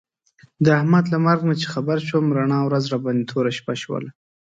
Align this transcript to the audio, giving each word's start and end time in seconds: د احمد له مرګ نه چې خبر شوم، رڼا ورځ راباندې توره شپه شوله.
د 0.65 0.65
احمد 0.79 1.05
له 1.13 1.17
مرګ 1.25 1.41
نه 1.49 1.55
چې 1.59 1.65
خبر 1.73 1.97
شوم، 2.07 2.25
رڼا 2.37 2.59
ورځ 2.65 2.83
راباندې 2.93 3.25
توره 3.31 3.51
شپه 3.57 3.73
شوله. 3.81 4.09